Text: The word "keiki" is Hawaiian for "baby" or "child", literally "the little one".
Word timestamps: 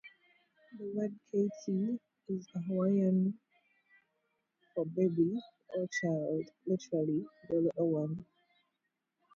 The 0.79 0.85
word 0.95 1.13
"keiki" 1.29 1.99
is 2.27 2.47
Hawaiian 2.67 3.37
for 4.73 4.83
"baby" 4.83 5.39
or 5.75 5.85
"child", 6.01 6.47
literally 6.65 7.27
"the 7.47 7.57
little 7.61 7.89
one". 7.91 8.25